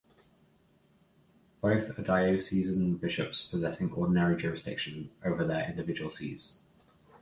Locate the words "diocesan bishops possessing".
2.01-3.91